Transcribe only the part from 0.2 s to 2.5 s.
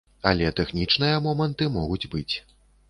Але тэхнічныя моманты могуць быць.